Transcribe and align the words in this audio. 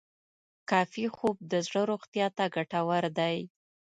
کافي 0.69 1.05
خوب 1.15 1.37
د 1.51 1.53
زړه 1.67 1.81
روغتیا 1.91 2.27
ته 2.37 2.43
ګټور 2.55 3.03
دی. 3.17 3.37